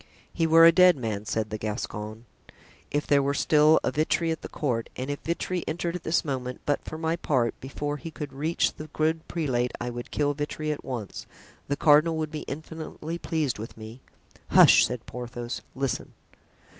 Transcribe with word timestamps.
("He 0.33 0.47
were 0.47 0.65
a 0.65 0.71
dead 0.71 0.97
man" 0.97 1.25
said 1.27 1.51
the 1.51 1.59
Gascon, 1.59 2.25
"if 2.89 3.05
there 3.05 3.21
were 3.21 3.35
still 3.35 3.79
a 3.83 3.91
Vitry 3.91 4.31
at 4.31 4.41
the 4.41 4.49
court 4.49 4.89
and 4.95 5.11
if 5.11 5.19
Vitry 5.19 5.63
entered 5.67 5.95
at 5.95 6.01
this 6.01 6.25
moment; 6.25 6.59
but 6.65 6.83
for 6.83 6.97
my 6.97 7.15
part, 7.17 7.53
before 7.61 7.97
he 7.97 8.09
could 8.09 8.33
reach 8.33 8.73
the 8.73 8.87
good 8.87 9.27
prelate 9.27 9.73
I 9.79 9.91
would 9.91 10.09
kill 10.09 10.33
Vitry 10.33 10.71
at 10.71 10.83
once; 10.83 11.27
the 11.67 11.77
cardinal 11.77 12.17
would 12.17 12.31
be 12.31 12.45
infinitely 12.47 13.19
pleased 13.19 13.59
with 13.59 13.77
me." 13.77 14.01
"Hush!" 14.47 14.87
said 14.87 15.05
Porthos; 15.05 15.61
"listen.") 15.75 16.11